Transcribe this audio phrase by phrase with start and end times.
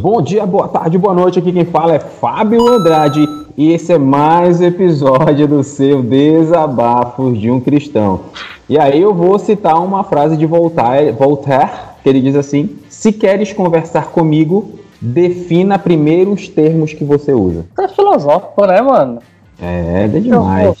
[0.00, 1.38] Bom dia, boa tarde, boa noite.
[1.38, 7.38] Aqui quem fala é Fábio Andrade e esse é mais um episódio do seu Desabafos
[7.38, 8.20] de um Cristão.
[8.68, 11.70] E aí eu vou citar uma frase de Voltaire, Voltaire
[12.02, 17.66] que ele diz assim: Se queres conversar comigo, defina primeiro os termos que você usa.
[17.78, 19.20] É filosófico, né, mano?
[19.60, 20.64] É, é demais.
[20.64, 20.76] Vou,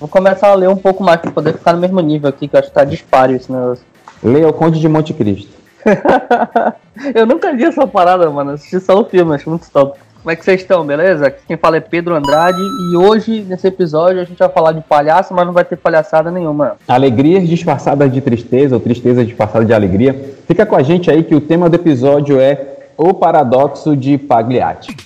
[0.00, 2.56] vou começar a ler um pouco mais para poder ficar no mesmo nível aqui, que
[2.56, 3.84] eu acho que tá disparo esse negócio.
[4.22, 5.55] Leia o Conde de Monte Cristo.
[7.14, 8.52] eu nunca vi essa parada, mano.
[8.52, 9.98] Assisti só o filme, acho muito top.
[10.26, 11.28] Como é que vocês estão, beleza?
[11.28, 14.80] Aqui quem fala é Pedro Andrade e hoje, nesse episódio, a gente vai falar de
[14.80, 16.76] palhaço, mas não vai ter palhaçada nenhuma.
[16.88, 20.34] Alegrias disfarçadas de tristeza ou tristeza disfarçada de alegria.
[20.48, 22.60] Fica com a gente aí que o tema do episódio é
[22.96, 24.96] o paradoxo de Pagliatti.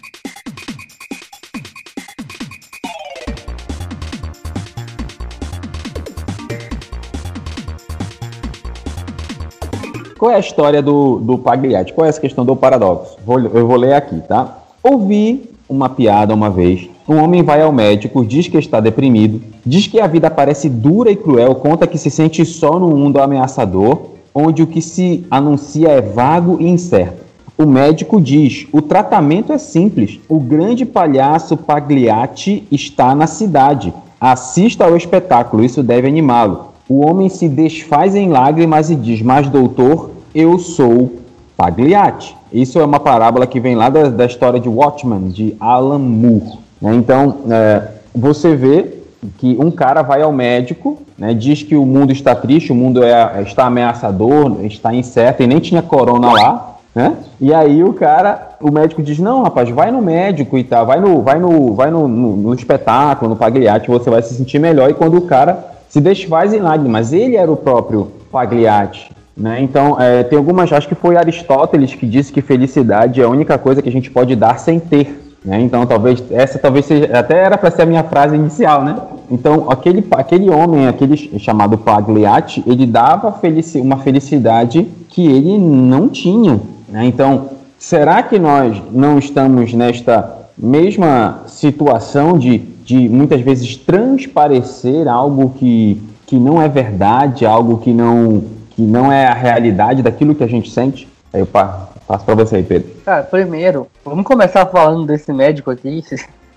[10.21, 11.95] Qual é a história do, do Pagliatti?
[11.95, 13.17] Qual é essa questão do paradoxo?
[13.25, 14.59] Vou, eu vou ler aqui, tá?
[14.83, 16.91] Ouvi uma piada uma vez.
[17.09, 21.11] Um homem vai ao médico, diz que está deprimido, diz que a vida parece dura
[21.11, 25.89] e cruel, conta que se sente só num mundo ameaçador, onde o que se anuncia
[25.89, 27.25] é vago e incerto.
[27.57, 30.21] O médico diz: o tratamento é simples.
[30.29, 33.91] O grande palhaço Pagliatti está na cidade.
[34.21, 36.70] Assista ao espetáculo, isso deve animá-lo.
[36.91, 41.13] O homem se desfaz em lágrimas e diz: Mas, doutor, eu sou
[41.57, 42.37] Pagliatti.
[42.53, 46.59] Isso é uma parábola que vem lá da, da história de Watchmen, de Alan Moore.
[46.83, 46.97] Né?
[46.97, 48.93] Então, é, você vê
[49.39, 53.05] que um cara vai ao médico, né, diz que o mundo está triste, o mundo
[53.05, 57.19] é, está ameaçador, está incerto, e nem tinha corona lá, né?
[57.41, 60.99] E aí o cara, o médico diz, não, rapaz, vai no médico e tal, vai
[60.99, 64.91] no, vai no, vai no, no, no espetáculo, no Pagliatti, você vai se sentir melhor.
[64.91, 67.13] E quando o cara se desfaz em lágrimas.
[67.13, 69.11] Ele era o próprio Pagliatti.
[69.37, 69.61] Né?
[69.61, 70.73] Então, é, tem algumas.
[70.73, 74.11] Acho que foi Aristóteles que disse que felicidade é a única coisa que a gente
[74.11, 75.35] pode dar sem ter.
[75.45, 75.61] Né?
[75.61, 78.97] Então, talvez essa talvez seja, até era para ser a minha frase inicial, né?
[79.31, 86.09] Então, aquele, aquele homem, aquele chamado Pagliatti, ele dava felici uma felicidade que ele não
[86.09, 86.61] tinha.
[86.89, 87.07] Né?
[87.07, 92.59] Então, será que nós não estamos nesta mesma situação de
[92.91, 99.13] de muitas vezes transparecer algo que, que não é verdade, algo que não, que não
[99.13, 101.09] é a realidade daquilo que a gente sente?
[101.33, 102.91] Aí eu passo para você aí, Pedro.
[103.05, 106.03] Cara, primeiro, vamos começar falando desse médico aqui.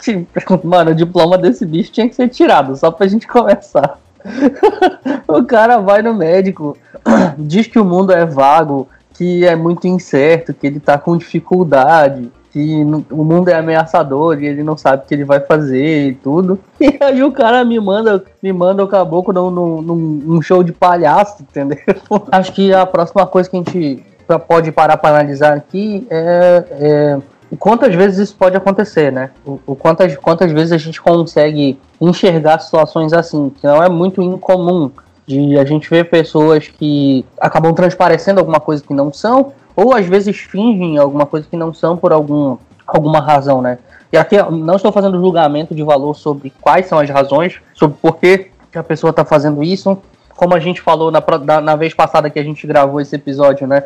[0.63, 3.99] Mano, o diploma desse bicho tinha que ser tirado, só pra gente começar.
[5.27, 6.75] o cara vai no médico,
[7.38, 12.31] diz que o mundo é vago, que é muito incerto, que ele tá com dificuldade,
[12.53, 16.14] que o mundo é ameaçador e ele não sabe o que ele vai fazer e
[16.14, 16.59] tudo.
[16.80, 20.72] E aí o cara me manda, me manda o caboclo num, num, num show de
[20.72, 21.80] palhaço, entendeu?
[22.31, 24.06] Acho que a próxima coisa que a gente
[24.47, 27.19] pode parar para analisar aqui é, é
[27.58, 29.31] quantas vezes isso pode acontecer, né?
[29.46, 34.22] O, o, quantas, quantas vezes a gente consegue enxergar situações assim, que não é muito
[34.22, 34.91] incomum
[35.25, 40.06] de a gente ver pessoas que acabam transparecendo alguma coisa que não são, ou às
[40.06, 43.78] vezes fingem alguma coisa que não são por algum, alguma razão, né?
[44.11, 48.17] E aqui não estou fazendo julgamento de valor sobre quais são as razões, sobre por
[48.17, 49.97] que, a pessoa está fazendo isso.
[50.35, 53.67] Como a gente falou na, na, na, vez passada que a gente gravou esse episódio,
[53.67, 53.84] né?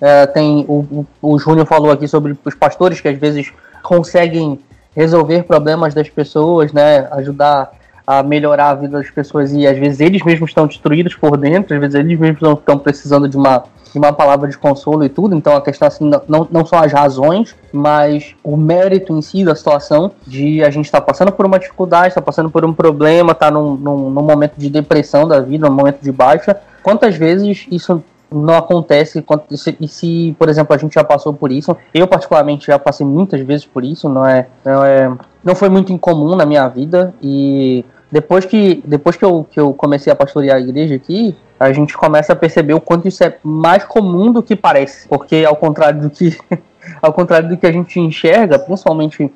[0.00, 3.50] É, tem o, o, o Júnior falou aqui sobre os pastores que às vezes
[3.82, 4.58] conseguem
[4.94, 7.08] resolver problemas das pessoas, né?
[7.12, 7.70] Ajudar
[8.06, 11.74] a melhorar a vida das pessoas e às vezes eles mesmos estão destruídos por dentro,
[11.74, 15.34] às vezes eles mesmos estão precisando de uma de uma palavra de consolo e tudo.
[15.34, 19.54] Então a questão assim não, não são as razões, mas o mérito em si da
[19.54, 23.32] situação de a gente estar tá passando por uma dificuldade, está passando por um problema,
[23.32, 26.60] está num, num, num momento de depressão da vida, num momento de baixa.
[26.82, 29.24] Quantas vezes isso não acontece
[29.80, 31.76] e se, por exemplo, a gente já passou por isso.
[31.94, 35.12] Eu particularmente já passei muitas vezes por isso, não é, não é,
[35.42, 39.74] não foi muito incomum na minha vida e depois que depois que eu, que eu
[39.74, 43.36] comecei a pastorear a igreja aqui, a gente começa a perceber o quanto isso é
[43.42, 45.08] mais comum do que parece.
[45.08, 46.38] Porque ao contrário do que,
[47.02, 49.30] ao contrário do que a gente enxerga, principalmente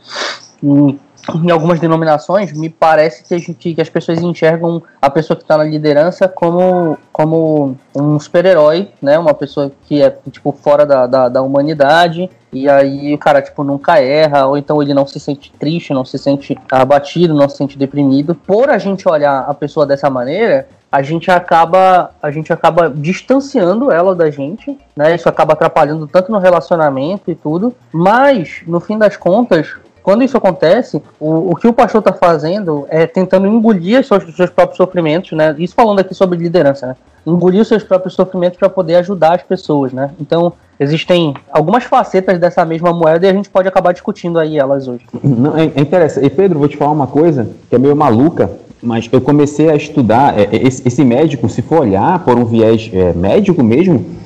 [0.62, 0.98] em,
[1.34, 5.42] em algumas denominações, me parece que, a gente, que as pessoas enxergam a pessoa que
[5.42, 9.18] está na liderança como, como um super-herói, né?
[9.18, 12.30] Uma pessoa que é, tipo, fora da, da, da humanidade.
[12.52, 16.04] E aí o cara, tipo, nunca erra, ou então ele não se sente triste, não
[16.04, 18.34] se sente abatido, não se sente deprimido.
[18.34, 23.92] Por a gente olhar a pessoa dessa maneira, a gente acaba a gente acaba distanciando
[23.92, 25.14] ela da gente, né?
[25.14, 27.72] Isso acaba atrapalhando tanto no relacionamento e tudo.
[27.92, 32.86] Mas no fim das contas, quando isso acontece, o, o que o pastor está fazendo
[32.88, 35.54] é tentando engolir os seus, seus, próprios sofrimentos, né?
[35.58, 36.96] Isso falando aqui sobre liderança, né?
[37.24, 40.10] Engolir os seus próprios sofrimentos para poder ajudar as pessoas, né?
[40.18, 44.88] Então existem algumas facetas dessa mesma moeda e a gente pode acabar discutindo aí elas
[44.88, 45.04] hoje.
[45.22, 46.26] Não, é, é interessante.
[46.26, 48.50] E Pedro, vou te falar uma coisa que é meio maluca,
[48.82, 50.38] mas eu comecei a estudar.
[50.38, 54.18] É, é esse, esse, médico, se for olhar por um viés é, médico mesmo,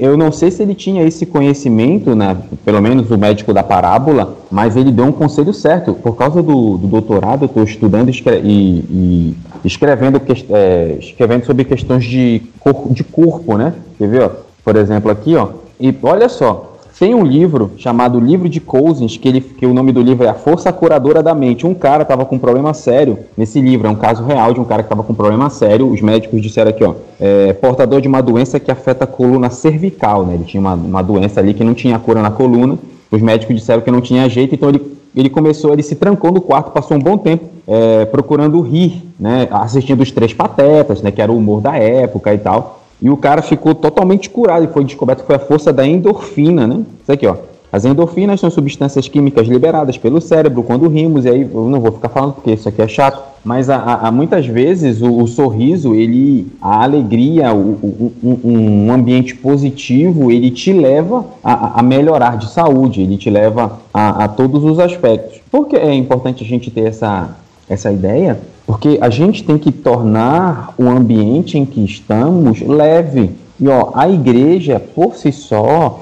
[0.00, 4.36] eu não sei se ele tinha esse conhecimento, né, pelo menos o médico da parábola,
[4.50, 5.94] mas ele deu um conselho certo.
[5.94, 10.20] Por causa do, do doutorado, eu estou estudando e, e, escrevendo,
[10.50, 13.72] é, escrevendo sobre questões de, cor, de corpo, né?
[13.96, 14.22] Quer ver?
[14.24, 14.30] Ó?
[14.62, 15.61] Por exemplo, aqui, ó.
[15.82, 19.90] E olha só, tem um livro chamado Livro de Cousins, que, ele, que o nome
[19.90, 21.66] do livro é A Força Curadora da Mente.
[21.66, 24.64] Um cara estava com um problema sério nesse livro, é um caso real de um
[24.64, 25.90] cara que estava com um problema sério.
[25.90, 30.24] Os médicos disseram aqui, ó, é, portador de uma doença que afeta a coluna cervical,
[30.24, 30.34] né?
[30.34, 32.78] Ele tinha uma, uma doença ali que não tinha cura na coluna.
[33.10, 36.40] Os médicos disseram que não tinha jeito, então ele, ele começou, ele se trancou no
[36.40, 39.48] quarto, passou um bom tempo é, procurando rir, né?
[39.50, 41.10] Assistindo os Três Patetas, né?
[41.10, 42.81] Que era o humor da época e tal.
[43.02, 46.68] E o cara ficou totalmente curado e foi descoberto que foi a força da endorfina,
[46.68, 46.82] né?
[47.02, 47.36] Isso aqui, ó.
[47.72, 51.90] As endorfinas são substâncias químicas liberadas pelo cérebro quando rimos, e aí eu não vou
[51.90, 56.48] ficar falando porque isso aqui é chato, mas há, muitas vezes o, o, sorriso, ele,
[56.60, 62.50] a alegria, o, o, um, um, ambiente positivo, ele te leva a, a melhorar de
[62.50, 65.40] saúde, ele te leva a, a todos os aspectos.
[65.50, 67.36] Por que é importante a gente ter essa,
[67.68, 68.38] essa ideia?
[68.66, 73.30] Porque a gente tem que tornar o ambiente em que estamos leve.
[73.58, 76.00] E ó, a igreja, por si só,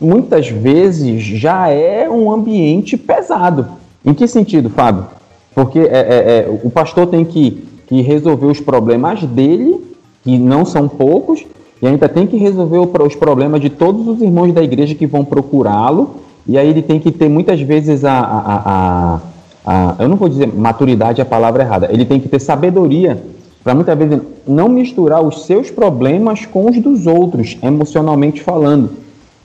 [0.00, 3.66] muitas vezes já é um ambiente pesado.
[4.04, 5.06] Em que sentido, Fábio?
[5.54, 9.80] Porque é, é, é, o pastor tem que, que resolver os problemas dele,
[10.24, 11.44] que não são poucos,
[11.80, 15.24] e ainda tem que resolver os problemas de todos os irmãos da igreja que vão
[15.24, 19.20] procurá-lo, e aí ele tem que ter muitas vezes a, a, a,
[19.64, 23.22] a, eu não vou dizer maturidade é a palavra errada, ele tem que ter sabedoria
[23.62, 28.90] para muitas vezes não misturar os seus problemas com os dos outros, emocionalmente falando.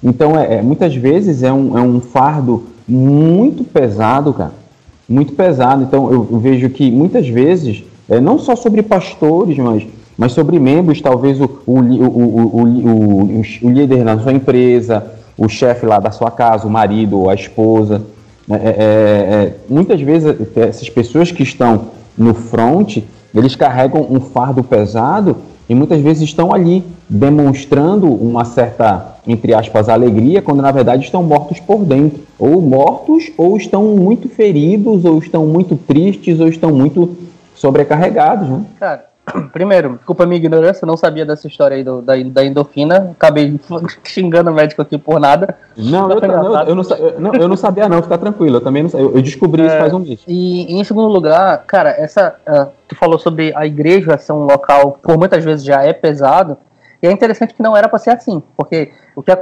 [0.04, 4.54] Então, é, é muitas vezes é um, é um fardo muito pesado, cara,
[5.08, 5.84] muito pesado.
[5.84, 9.86] Então, eu, eu vejo que muitas vezes, é, não só sobre pastores, mas,
[10.18, 15.06] mas sobre membros, talvez o, o, o, o, o líder da sua empresa,
[15.38, 18.02] o chefe lá da sua casa, o marido ou a esposa,
[18.50, 23.00] é, é, é, muitas vezes essas pessoas que estão no front,
[23.34, 25.38] eles carregam um fardo pesado
[25.70, 31.22] e muitas vezes estão ali demonstrando uma certa, entre aspas, alegria, quando na verdade estão
[31.24, 32.22] mortos por dentro.
[32.40, 37.18] Ou mortos, ou estão muito feridos, ou estão muito tristes, ou estão muito
[37.54, 38.48] sobrecarregados.
[38.48, 38.62] Né?
[38.80, 39.06] Cara,
[39.52, 43.12] Primeiro, desculpa a minha ignorância, não sabia dessa história aí do, da, da endorfina.
[43.12, 43.60] Acabei
[44.04, 45.58] xingando o médico aqui por nada.
[45.76, 46.84] Não, eu, não, eu, não,
[47.20, 48.58] não, eu não sabia, não, fica tranquilo.
[48.58, 50.22] Eu também não, eu, eu descobri é, isso faz um mês.
[50.28, 52.36] E em segundo lugar, cara, essa.
[52.48, 55.92] Uh, tu falou sobre a igreja ser um local que por muitas vezes já é
[55.92, 56.58] pesado.
[57.02, 59.40] E é interessante que não era para ser assim, porque o que é,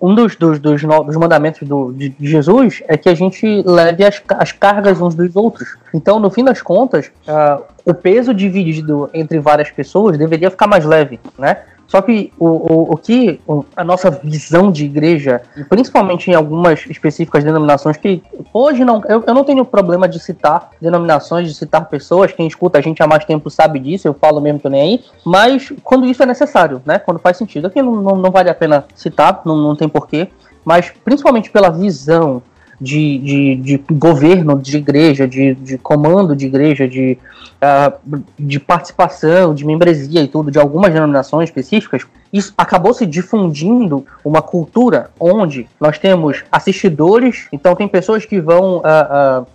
[0.00, 4.22] um dos, dos, dos, dos mandamentos do, de Jesus é que a gente leve as,
[4.30, 5.76] as cargas uns dos outros.
[5.92, 10.84] Então, no fim das contas, uh, o peso dividido entre várias pessoas deveria ficar mais
[10.84, 11.58] leve, né?
[11.86, 13.40] Só que o, o, o que
[13.76, 18.22] a nossa visão de igreja, principalmente em algumas específicas denominações, que
[18.52, 19.02] hoje não.
[19.08, 23.02] Eu, eu não tenho problema de citar denominações, de citar pessoas, quem escuta a gente
[23.02, 26.26] há mais tempo sabe disso, eu falo mesmo que nem aí, mas quando isso é
[26.26, 26.98] necessário, né?
[26.98, 27.66] Quando faz sentido.
[27.66, 30.28] Aqui não, não, não vale a pena citar, não, não tem porquê,
[30.64, 32.42] mas principalmente pela visão
[32.80, 37.18] de, de, de governo de igreja, de, de comando de igreja, de,
[37.62, 42.02] uh, de participação, de membresia e tudo, de algumas denominações específicas,
[42.32, 48.78] isso acabou se difundindo uma cultura onde nós temos assistidores, então tem pessoas que vão.
[48.78, 49.46] Uh, uh,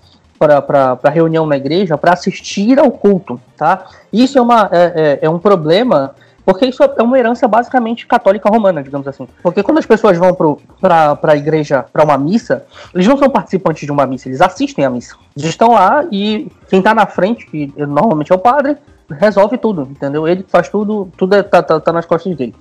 [0.41, 3.85] para reunião na igreja para assistir ao culto, tá?
[4.11, 8.49] Isso é, uma, é, é, é um problema porque isso é uma herança basicamente católica
[8.49, 9.27] romana, digamos assim.
[9.43, 10.35] Porque quando as pessoas vão
[10.79, 14.85] para a igreja, para uma missa, eles não são participantes de uma missa, eles assistem
[14.85, 15.15] à missa.
[15.35, 18.77] Eles estão lá e quem está na frente, que normalmente é o padre,
[19.09, 20.27] resolve tudo, entendeu?
[20.27, 22.55] Ele faz tudo, tudo é, tá, tá, tá nas costas dele.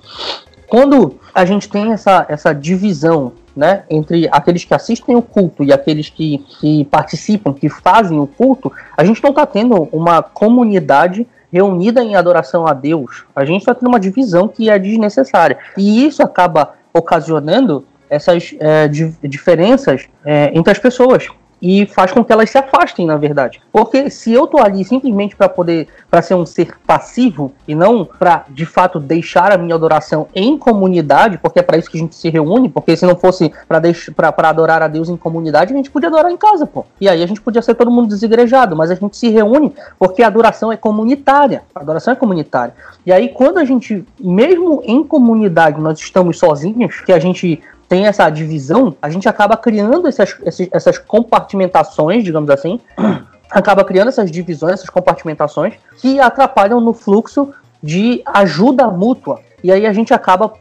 [0.69, 5.73] Quando a gente tem essa, essa divisão né, entre aqueles que assistem o culto e
[5.73, 11.27] aqueles que, que participam, que fazem o culto, a gente não está tendo uma comunidade
[11.53, 15.59] reunida em adoração a Deus, a gente está tendo uma divisão que é desnecessária.
[15.77, 21.29] E isso acaba ocasionando essas é, di diferenças é, entre as pessoas.
[21.61, 23.61] E faz com que elas se afastem, na verdade.
[23.73, 28.05] Porque se eu tô ali simplesmente para poder, para ser um ser passivo e não
[28.05, 32.01] para de fato deixar a minha adoração em comunidade, porque é para isso que a
[32.01, 35.91] gente se reúne, porque se não fosse para adorar a Deus em comunidade, a gente
[35.91, 36.85] podia adorar em casa, pô.
[37.01, 40.23] E aí a gente podia ser todo mundo desigrejado, mas a gente se reúne porque
[40.23, 41.63] a adoração é comunitária.
[41.75, 42.75] A adoração é comunitária.
[43.05, 48.07] E aí quando a gente, mesmo em comunidade, nós estamos sozinhos, que a gente tem
[48.07, 50.37] essa divisão, a gente acaba criando essas,
[50.71, 52.79] essas compartimentações, digamos assim,
[53.51, 59.41] acaba criando essas divisões, essas compartimentações que atrapalham no fluxo de ajuda mútua.
[59.65, 60.53] E aí a gente acaba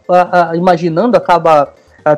[0.55, 1.71] imaginando, acaba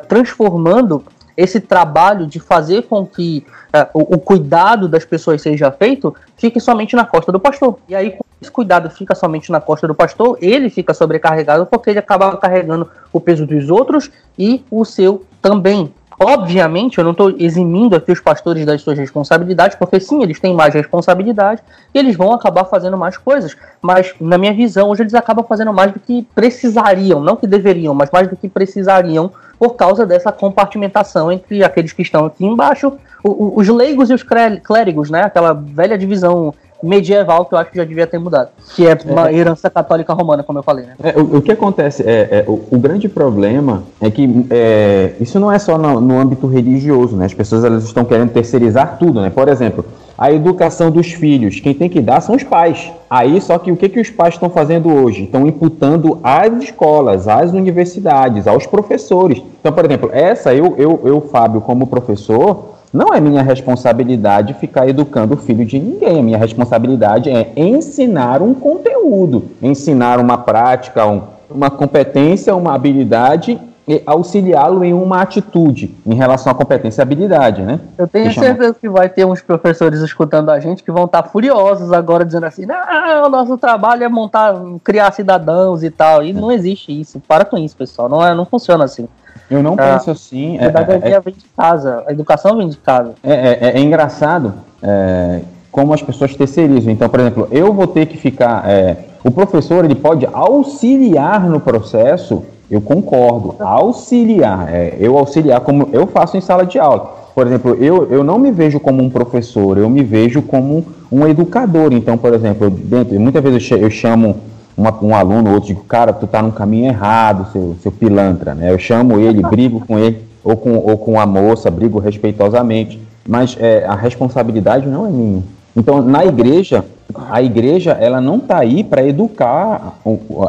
[0.08, 1.04] transformando
[1.36, 3.44] esse trabalho de fazer com que
[3.92, 7.78] o, o, cuidado das pessoas seja feito fique somente na costa do pastor.
[7.86, 11.98] E aí, esse cuidado fica somente na costa do pastor, ele fica sobrecarregado porque ele
[12.00, 15.92] acaba carregando o peso dos outros e o seu também.
[16.20, 20.54] Obviamente, eu não estou eximindo aqui os pastores das suas responsabilidades, porque sim, eles têm
[20.54, 23.56] mais responsabilidade e eles vão acabar fazendo mais coisas.
[23.80, 27.94] Mas, na minha visão, hoje eles acabam fazendo mais do que precisariam, não que deveriam,
[27.94, 32.92] mas mais do que precisariam, por causa dessa compartimentação entre aqueles que estão aqui embaixo,
[33.24, 35.22] os leigos e os clérigos, né?
[35.22, 36.52] Aquela velha divisão
[36.82, 38.50] medieval que eu acho que já devia ter mudado.
[38.74, 39.34] Que é uma é.
[39.34, 40.94] herança católica romana, como eu falei, né?
[41.02, 45.38] É, o, o, que acontece é, é o, o, grande problema é que é, isso
[45.38, 47.26] não é só no, no, âmbito religioso, né?
[47.26, 49.30] As pessoas elas estão querendo terceirizar tudo, né?
[49.30, 49.84] Por exemplo,
[50.18, 52.90] a educação dos filhos, quem tem que dar são os pais.
[53.08, 55.24] Aí, só que o que, que os pais estão fazendo hoje?
[55.24, 59.42] Estão imputando às escolas, às universidades, aos professores.
[59.60, 64.86] Então, por exemplo, essa, eu, eu, eu Fábio, como professor, não é minha responsabilidade ficar
[64.86, 66.20] educando o filho de ninguém.
[66.20, 73.58] A minha responsabilidade é ensinar um conteúdo, ensinar uma prática, um, uma competência, uma habilidade
[73.86, 77.80] e auxiliá-lo em uma atitude em relação à competência e habilidade, né?
[77.98, 78.76] Eu tenho que certeza chama...
[78.80, 82.64] que vai ter uns professores escutando a gente que vão estar furiosos agora dizendo assim,
[82.64, 87.20] não, o nosso trabalho é montar, criar cidadãos e tal, e não existe isso.
[87.26, 89.08] Para com isso, pessoal, não, é, não funciona assim.
[89.50, 90.56] Eu não ah, penso assim.
[90.56, 93.12] A pedagogia é, é, vem de casa, a educação vem de casa.
[93.22, 96.92] É, é, é, é engraçado é, como as pessoas terceirizam.
[96.92, 98.68] Então, por exemplo, eu vou ter que ficar.
[98.68, 103.56] É, o professor ele pode auxiliar no processo, eu concordo.
[103.60, 104.68] Auxiliar.
[104.98, 107.22] eu auxiliar como eu faço em sala de aula.
[107.34, 111.26] Por exemplo, eu, eu não me vejo como um professor, eu me vejo como um
[111.26, 111.92] educador.
[111.92, 114.36] Então, por exemplo, dentro, muitas vezes eu chamo
[114.76, 118.72] uma, um aluno, outro, digo, cara, tu tá no caminho errado, seu, seu pilantra, né?
[118.72, 123.56] Eu chamo ele, brigo com ele, ou com, ou com a moça, brigo respeitosamente, mas
[123.60, 125.42] é, a responsabilidade não é minha.
[125.76, 126.84] Então, na igreja,
[127.30, 129.98] a igreja ela não está aí para educar,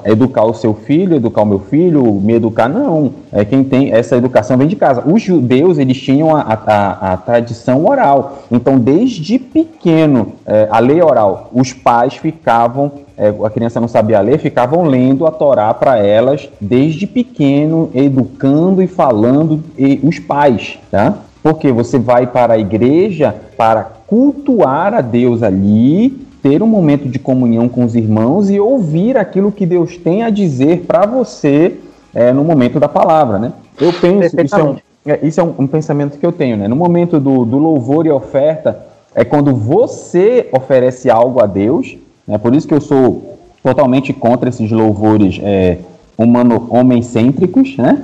[0.05, 3.11] educar o seu filho, educar o meu filho, me educar, não.
[3.31, 5.03] É quem tem essa educação vem de casa.
[5.05, 8.39] Os judeus eles tinham a, a, a tradição oral.
[8.51, 14.19] Então, desde pequeno, é, a lei oral, os pais ficavam, é, a criança não sabia
[14.19, 20.77] ler, ficavam lendo a Torá para elas desde pequeno, educando e falando e os pais,
[20.91, 21.15] tá?
[21.41, 27.17] Porque você vai para a igreja para cultuar a Deus ali ter um momento de
[27.17, 31.77] comunhão com os irmãos e ouvir aquilo que Deus tem a dizer para você
[32.13, 33.53] é, no momento da palavra, né?
[33.79, 36.67] Eu penso, isso é, um, é, isso é um, um, pensamento que eu tenho, né?
[36.67, 38.85] No momento do, do louvor e oferta,
[39.15, 41.97] é quando você oferece algo a Deus,
[42.27, 42.37] né?
[42.37, 45.77] Por isso que eu sou totalmente contra esses louvores é,
[46.17, 48.03] humano, homem-cêntricos, né?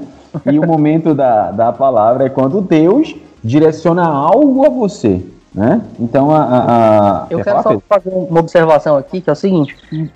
[0.49, 5.21] E o momento da, da palavra é quando Deus direciona algo a você.
[5.53, 5.81] Né?
[5.99, 7.27] Então, a, a, a...
[7.29, 9.75] eu quero só fazer uma observação aqui, que é o seguinte: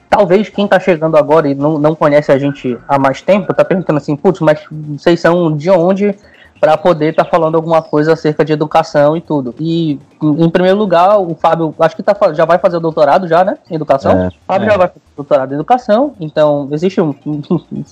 [0.10, 3.66] talvez quem está chegando agora e não, não conhece a gente há mais tempo, está
[3.66, 6.16] perguntando assim, putz, mas vocês são de onde
[6.64, 9.54] para poder estar tá falando alguma coisa acerca de educação e tudo.
[9.60, 13.44] E, em primeiro lugar, o Fábio, acho que tá, já vai fazer o doutorado já,
[13.44, 13.58] né?
[13.70, 14.12] Em educação.
[14.12, 14.72] É, Fábio é.
[14.72, 17.14] já vai fazer o doutorado em educação, então existe um,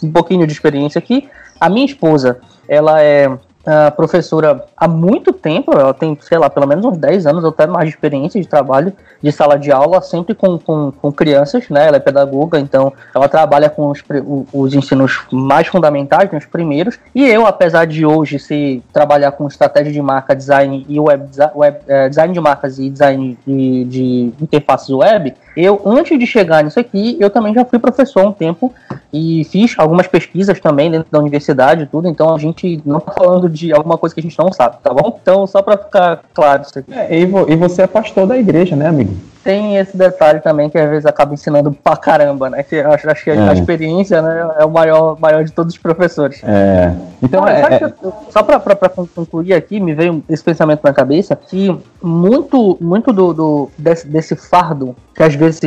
[0.04, 1.28] um pouquinho de experiência aqui.
[1.60, 3.30] A minha esposa, ela é
[3.62, 7.50] uh, professora há muito tempo, ela tem, sei lá, pelo menos uns 10 anos ou
[7.50, 11.70] até mais de experiência de trabalho de sala de aula, sempre com, com, com crianças,
[11.70, 11.88] né?
[11.88, 14.04] Ela é pedagoga, então ela trabalha com os,
[14.52, 17.00] os ensinos mais fundamentais, né, os primeiros.
[17.14, 21.78] E eu, apesar de hoje se trabalhar com estratégia de marca, design e web, web
[21.88, 26.80] é, design de marcas e design de, de interfaces web, eu, antes de chegar nisso
[26.80, 28.74] aqui, eu também já fui professor um tempo
[29.12, 33.12] e fiz algumas pesquisas também dentro da universidade e tudo, então a gente não tá
[33.12, 35.20] falando de alguma coisa que a gente não sabe, tá bom?
[35.22, 36.94] Então, só para ficar claro isso aqui.
[36.94, 39.14] É, e, vo, e, você é pastor da igreja, né, amigo?
[39.44, 42.64] Tem esse detalhe também que às vezes acaba ensinando pra caramba, né?
[42.64, 43.38] Que acho, acho que é.
[43.38, 46.42] a experiência né, é o maior, maior de todos os professores.
[46.44, 46.94] É.
[47.22, 47.84] Então, é, é...
[47.84, 52.78] Eu, só pra, pra, pra, concluir aqui, me veio esse pensamento na cabeça que muito,
[52.80, 55.62] muito do, do desse, desse fardo que às vezes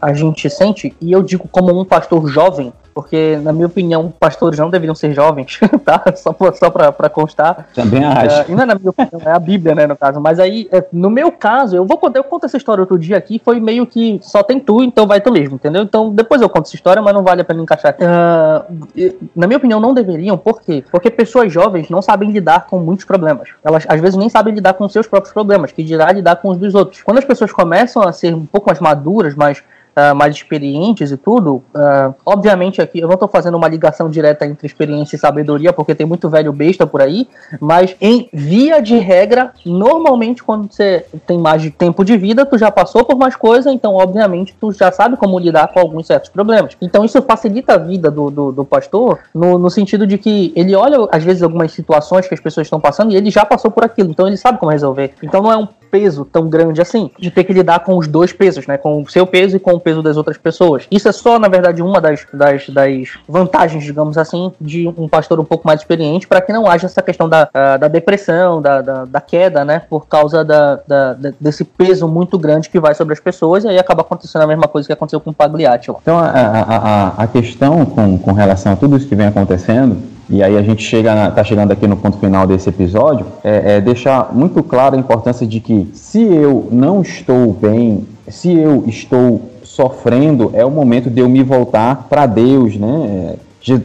[0.00, 4.58] a gente sente, e eu digo como um pastor jovem, porque, na minha opinião, pastores
[4.58, 6.02] não deveriam ser jovens, tá?
[6.16, 7.68] Só, pra, só pra, pra constar.
[7.74, 8.42] Também acho.
[8.42, 10.20] É, não é na minha opinião, é a Bíblia, né, no caso.
[10.20, 13.16] Mas aí, é, no meu caso, eu vou contar, eu conto essa história outro dia
[13.16, 15.82] aqui, foi meio que só tem tu, então vai tu mesmo, entendeu?
[15.82, 17.96] Então, depois eu conto essa história, mas não vale a pena encaixar.
[17.96, 20.84] Uh, na minha opinião, não deveriam, por quê?
[20.90, 23.48] Porque pessoas jovens não sabem lidar com muitos problemas.
[23.64, 26.58] Elas, às vezes, nem sabem lidar com seus próprios problemas, que dirá lidar com os
[26.58, 27.02] dos outros.
[27.02, 29.62] Quando as pessoas começam a ser um pouco mais maduras, mais
[30.00, 34.46] uh, mais experientes e tudo, uh, obviamente aqui eu não estou fazendo uma ligação direta
[34.46, 37.28] entre experiência e sabedoria, porque tem muito velho besta por aí,
[37.60, 42.56] mas em via de regra, normalmente quando você tem mais de tempo de vida, tu
[42.56, 46.30] já passou por mais coisa, então obviamente tu já sabe como lidar com alguns certos
[46.30, 46.76] problemas.
[46.80, 50.74] Então isso facilita a vida do, do, do pastor no, no sentido de que ele
[50.74, 53.84] olha às vezes algumas situações que as pessoas estão passando e ele já passou por
[53.84, 55.12] aquilo, então ele sabe como resolver.
[55.22, 58.32] Então não é um peso tão grande assim, de ter que lidar com os dois
[58.32, 58.78] pesos, né?
[58.78, 60.86] Com o seu peso e com o peso das outras pessoas.
[60.90, 65.40] Isso é só, na verdade, uma das, das, das vantagens, digamos assim, de um pastor
[65.40, 69.04] um pouco mais experiente, para que não haja essa questão da, da depressão, da, da,
[69.04, 69.82] da queda, né?
[69.88, 73.78] Por causa da, da, desse peso muito grande que vai sobre as pessoas, e aí
[73.78, 75.90] acaba acontecendo a mesma coisa que aconteceu com o Pagliatti.
[75.90, 79.96] Então, a, a, a, questão com, com relação a tudo isso que vem acontecendo
[80.30, 83.80] e aí a gente chega está chegando aqui no ponto final desse episódio, é, é,
[83.80, 89.49] deixar muito claro a importância de que se eu não estou bem, se eu estou
[89.80, 93.36] sofrendo, é o momento de eu me voltar para Deus, né?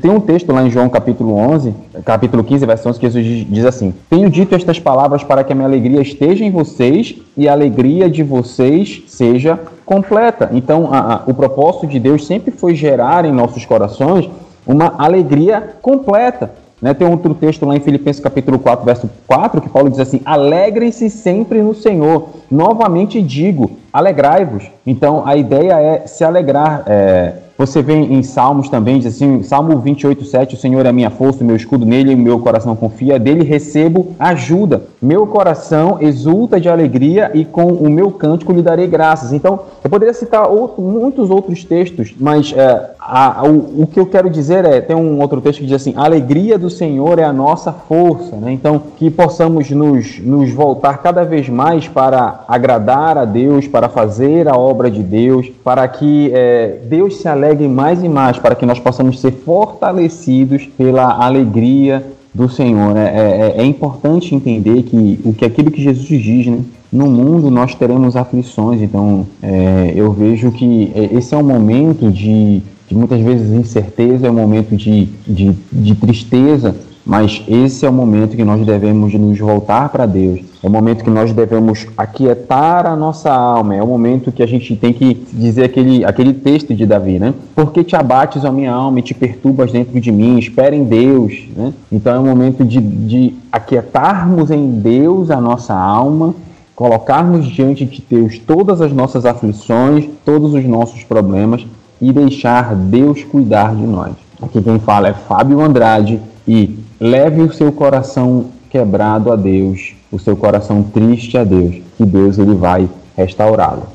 [0.01, 1.73] Tem um texto lá em João capítulo 11,
[2.03, 5.55] capítulo 15, versão 11, que Jesus diz assim: Tenho dito estas palavras para que a
[5.55, 10.49] minha alegria esteja em vocês e a alegria de vocês seja completa.
[10.53, 14.29] Então, a, a, o propósito de Deus sempre foi gerar em nossos corações
[14.65, 16.51] uma alegria completa.
[16.81, 16.93] Né?
[16.93, 21.09] Tem outro texto lá em Filipenses capítulo 4, verso 4, que Paulo diz assim: Alegrem-se
[21.09, 22.29] sempre no Senhor.
[22.55, 24.63] Novamente digo, alegrai-vos.
[24.87, 26.83] Então a ideia é se alegrar.
[26.87, 31.09] É, você vê em Salmos também, diz assim, Salmo 28, 7, o Senhor é minha
[31.09, 34.83] força, o meu escudo nele, e meu coração confia, dele recebo ajuda.
[35.01, 39.31] Meu coração exulta de alegria e com o meu cântico lhe darei graças.
[39.31, 44.05] Então, eu poderia citar outro, muitos outros textos, mas é, a, o, o, que eu
[44.05, 47.23] quero dizer é, tem um outro texto que diz assim, a alegria do Senhor é
[47.23, 48.51] a nossa força, né?
[48.51, 54.49] Então, que possamos nos, nos voltar cada vez mais para agradar a Deus, para fazer
[54.49, 58.65] a obra de Deus, para que é, Deus se alegre mais e mais, para que
[58.65, 62.93] nós possamos ser fortalecidos pela alegria do Senhor.
[62.93, 63.11] Né?
[63.13, 66.59] É, é, é importante entender que o que aquilo que Jesus diz, né?
[66.91, 72.11] no mundo nós teremos aflições, então é, eu vejo que é, esse é um momento
[72.11, 77.89] de de muitas vezes incerteza, é um momento de, de, de tristeza, mas esse é
[77.89, 80.41] o momento que nós devemos nos voltar para Deus.
[80.65, 83.75] É o momento que nós devemos aquietar a nossa alma.
[83.75, 87.35] É o momento que a gente tem que dizer aquele, aquele texto de Davi, né?
[87.53, 90.39] Porque te abates a minha alma e te perturbas dentro de mim?
[90.39, 91.71] Espera em Deus, né?
[91.91, 96.33] Então é o momento de, de aquietarmos em Deus a nossa alma,
[96.75, 101.63] colocarmos diante de Deus todas as nossas aflições, todos os nossos problemas
[102.01, 104.13] e deixar Deus cuidar de nós.
[104.41, 110.19] Aqui quem fala é Fábio Andrade e leve o seu coração quebrado a Deus, o
[110.19, 113.87] seu coração triste a Deus, que Deus ele vai restaurá-lo.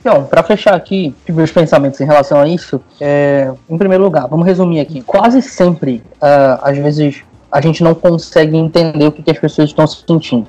[0.00, 4.44] Então, para fechar aqui meus pensamentos em relação a isso, é, em primeiro lugar, vamos
[4.44, 5.00] resumir aqui.
[5.00, 9.68] Quase sempre, uh, às vezes, a gente não consegue entender o que, que as pessoas
[9.68, 10.48] estão sentindo.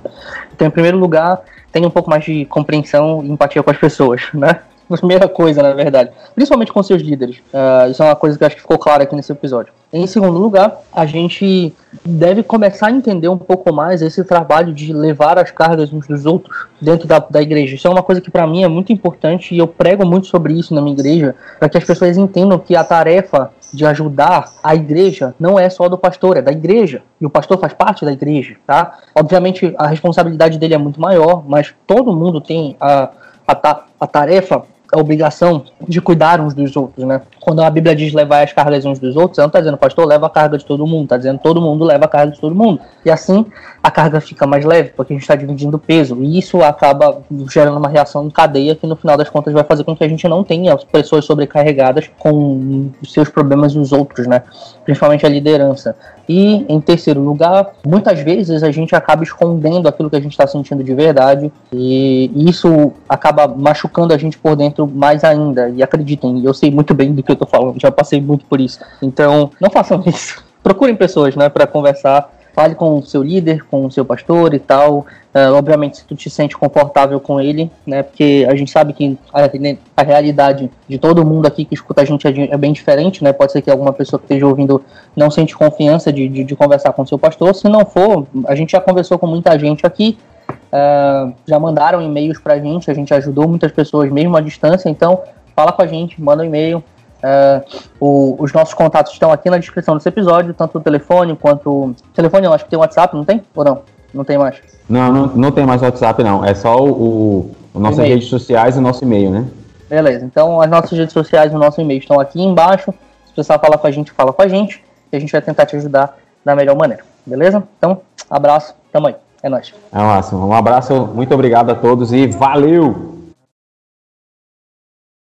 [0.55, 4.23] Então, em primeiro lugar, tenha um pouco mais de compreensão e empatia com as pessoas,
[4.33, 4.59] né?
[4.97, 6.11] Primeira coisa, na verdade.
[6.35, 7.37] Principalmente com seus líderes.
[7.53, 9.73] Uh, isso é uma coisa que acho que ficou clara aqui nesse episódio.
[9.93, 11.73] Em segundo lugar, a gente
[12.05, 16.25] deve começar a entender um pouco mais esse trabalho de levar as cargas uns dos
[16.25, 17.75] outros dentro da, da igreja.
[17.75, 20.53] Isso é uma coisa que para mim é muito importante e eu prego muito sobre
[20.53, 24.75] isso na minha igreja, para que as pessoas entendam que a tarefa de ajudar a
[24.75, 27.03] igreja não é só do pastor, é da igreja.
[27.19, 28.97] E o pastor faz parte da igreja, tá?
[29.15, 33.09] Obviamente a responsabilidade dele é muito maior, mas todo mundo tem a,
[33.47, 37.21] a, a tarefa a obrigação de cuidar uns dos outros, né?
[37.39, 40.05] Quando a Bíblia diz levar as cargas uns dos outros, ela não está dizendo, pastor,
[40.05, 42.53] leva a carga de todo mundo, está dizendo todo mundo leva a carga de todo
[42.53, 42.79] mundo.
[43.05, 43.45] E assim
[43.81, 46.21] a carga fica mais leve, porque a gente está dividindo peso.
[46.21, 49.83] E isso acaba gerando uma reação em cadeia que no final das contas vai fazer
[49.83, 54.43] com que a gente não tenha pessoas sobrecarregadas com os seus problemas dos outros, né?
[54.83, 55.95] Principalmente a liderança.
[56.33, 60.47] E, em terceiro lugar, muitas vezes a gente acaba escondendo aquilo que a gente está
[60.47, 65.67] sentindo de verdade, e isso acaba machucando a gente por dentro mais ainda.
[65.71, 68.61] E acreditem, eu sei muito bem do que eu estou falando, já passei muito por
[68.61, 68.79] isso.
[69.01, 70.41] Então, não façam isso.
[70.63, 74.59] Procurem pessoas né, para conversar fale com o seu líder, com o seu pastor e
[74.59, 75.05] tal.
[75.33, 78.03] Uh, obviamente, se tu te sente confortável com ele, né?
[78.03, 79.49] Porque a gente sabe que a,
[79.95, 83.31] a realidade de todo mundo aqui que escuta a gente é, é, bem diferente, né?
[83.31, 84.83] Pode ser que alguma pessoa que esteja ouvindo
[85.15, 87.55] não sente confiança de, de, de conversar com o seu pastor.
[87.55, 90.17] Se não for, a gente já conversou com muita gente aqui.
[90.49, 95.21] Uh, já mandaram e-mails pra gente, a gente ajudou muitas pessoas mesmo à distância, então
[95.55, 96.83] fala com a gente, manda um e-mail,
[97.21, 97.63] Uh,
[97.99, 101.95] o, os nossos contatos estão aqui na descrição desse episódio, tanto o telefone quanto.
[102.13, 103.43] Telefone, eu acho que tem WhatsApp, não tem?
[103.55, 103.81] Ou não?
[104.13, 104.57] Não tem mais?
[104.89, 106.43] Não, não, não tem mais WhatsApp, não.
[106.43, 109.45] É só o, o nossas redes sociais e o nosso e-mail, né?
[109.89, 112.93] Beleza, então as nossas redes sociais e o nosso e-mail estão aqui embaixo.
[113.27, 114.83] Se precisar falar com a gente, fala com a gente.
[115.11, 117.03] E a gente vai tentar te ajudar da melhor maneira.
[117.25, 117.63] Beleza?
[117.77, 119.15] Então, abraço, tamo aí.
[119.43, 119.73] É nóis.
[119.91, 120.47] É máximo.
[120.47, 123.10] Um abraço, muito obrigado a todos e valeu!